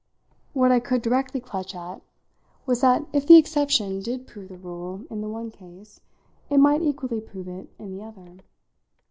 What 0.53 0.71
I 0.71 0.79
could 0.79 1.03
directly 1.03 1.39
clutch 1.39 1.75
at 1.75 2.01
was 2.65 2.81
that 2.81 3.05
if 3.13 3.27
the 3.27 3.37
exception 3.37 3.99
did 3.99 4.25
prove 4.25 4.49
the 4.49 4.57
rule 4.57 5.03
in 5.11 5.21
the 5.21 5.29
one 5.29 5.51
case 5.51 6.01
it 6.49 6.57
might 6.57 6.81
equally 6.81 7.21
prove 7.21 7.47
it 7.47 7.69
in 7.77 7.91
the 7.95 8.03
other. 8.03 8.37